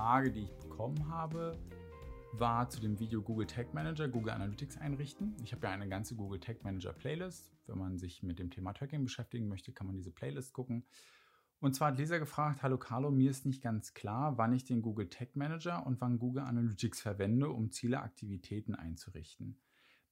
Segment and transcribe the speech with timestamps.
[0.00, 1.58] Frage, die ich bekommen habe,
[2.32, 5.36] war zu dem Video Google Tag Manager, Google Analytics einrichten.
[5.44, 7.52] Ich habe ja eine ganze Google Tag Manager Playlist.
[7.66, 10.86] Wenn man sich mit dem Thema Tracking beschäftigen möchte, kann man diese Playlist gucken.
[11.60, 14.80] Und zwar hat Leser gefragt, hallo Carlo, mir ist nicht ganz klar, wann ich den
[14.80, 19.60] Google Tag Manager und wann Google Analytics verwende, um Ziele, Aktivitäten einzurichten.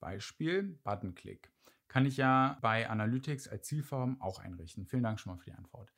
[0.00, 1.50] Beispiel Buttonklick.
[1.88, 4.84] Kann ich ja bei Analytics als Zielform auch einrichten.
[4.84, 5.94] Vielen Dank schon mal für die Antwort.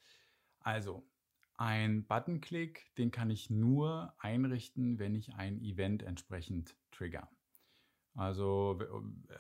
[0.61, 1.03] Also,
[1.61, 7.29] ein Buttonklick, den kann ich nur einrichten, wenn ich ein Event entsprechend trigger.
[8.15, 8.81] Also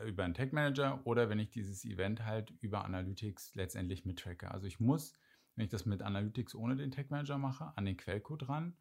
[0.04, 4.50] über einen Tag Manager oder wenn ich dieses Event halt über Analytics letztendlich mit tracke.
[4.50, 5.14] Also ich muss,
[5.56, 8.76] wenn ich das mit Analytics ohne den Tag Manager mache, an den Quellcode ran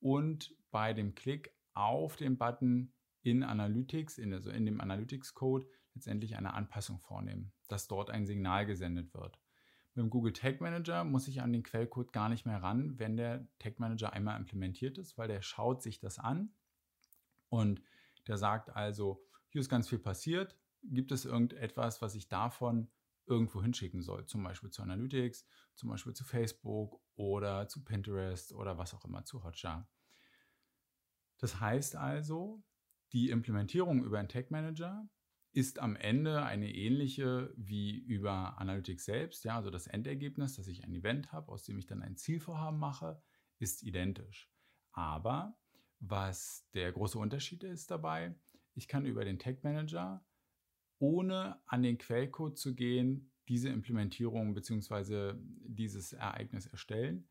[0.00, 6.36] und bei dem Klick auf den Button in Analytics, in, also in dem Analytics-Code, letztendlich
[6.36, 9.38] eine Anpassung vornehmen, dass dort ein Signal gesendet wird.
[9.94, 13.16] Mit dem Google Tag Manager muss ich an den Quellcode gar nicht mehr ran, wenn
[13.16, 16.52] der Tag Manager einmal implementiert ist, weil der schaut sich das an
[17.48, 17.82] und
[18.26, 22.90] der sagt also, hier ist ganz viel passiert, gibt es irgendetwas, was ich davon
[23.26, 28.78] irgendwo hinschicken soll, zum Beispiel zu Analytics, zum Beispiel zu Facebook oder zu Pinterest oder
[28.78, 29.88] was auch immer, zu Hotjar.
[31.38, 32.62] Das heißt also,
[33.12, 35.08] die Implementierung über einen Tag Manager
[35.52, 39.44] ist am Ende eine ähnliche wie über Analytics selbst.
[39.44, 42.78] Ja, also das Endergebnis, dass ich ein Event habe, aus dem ich dann ein Zielvorhaben
[42.78, 43.20] mache,
[43.58, 44.50] ist identisch.
[44.92, 45.56] Aber
[46.00, 48.34] was der große Unterschied ist dabei,
[48.74, 50.24] ich kann über den Tag Manager,
[50.98, 55.34] ohne an den Quellcode zu gehen, diese Implementierung bzw.
[55.36, 57.28] dieses Ereignis erstellen.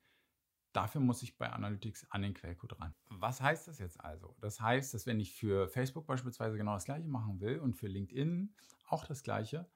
[0.73, 2.93] Dafür muss ich bei Analytics an den Quellcode ran.
[3.09, 4.35] Was heißt das jetzt also?
[4.41, 7.87] Das heißt, dass wenn ich für Facebook beispielsweise genau das gleiche machen will und für
[7.87, 8.53] LinkedIn
[8.87, 9.67] auch das gleiche,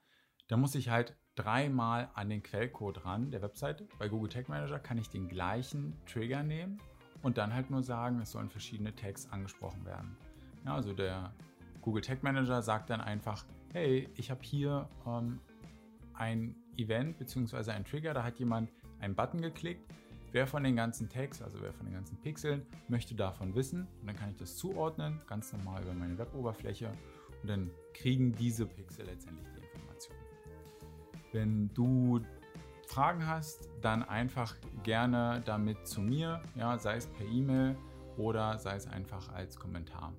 [0.48, 3.88] dann muss ich halt dreimal an den Quellcode ran der Webseite.
[3.98, 6.78] Bei Google Tag Manager kann ich den gleichen Trigger nehmen
[7.22, 10.16] und dann halt nur sagen, es sollen verschiedene Tags angesprochen werden.
[10.64, 11.32] Ja, also der
[11.80, 15.40] Google Tag Manager sagt dann einfach, hey, ich habe hier ähm,
[16.14, 17.70] ein Event bzw.
[17.72, 19.90] ein Trigger, da hat jemand einen Button geklickt
[20.32, 23.86] Wer von den ganzen Tags, also wer von den ganzen Pixeln, möchte davon wissen?
[24.00, 26.90] Und dann kann ich das zuordnen, ganz normal über meine Weboberfläche.
[27.42, 30.16] Und dann kriegen diese Pixel letztendlich die Information.
[31.32, 32.22] Wenn du
[32.86, 37.76] Fragen hast, dann einfach gerne damit zu mir, ja, sei es per E-Mail
[38.16, 40.14] oder sei es einfach als Kommentar.